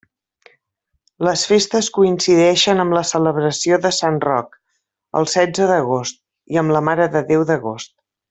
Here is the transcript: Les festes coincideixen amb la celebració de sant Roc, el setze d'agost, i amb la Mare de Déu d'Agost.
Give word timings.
Les 1.27 1.41
festes 1.51 1.89
coincideixen 1.97 2.83
amb 2.85 2.97
la 2.99 3.03
celebració 3.11 3.79
de 3.85 3.93
sant 3.99 4.17
Roc, 4.25 4.57
el 5.21 5.31
setze 5.35 5.69
d'agost, 5.75 6.19
i 6.57 6.61
amb 6.65 6.77
la 6.79 6.83
Mare 6.89 7.09
de 7.19 7.23
Déu 7.33 7.47
d'Agost. 7.53 7.95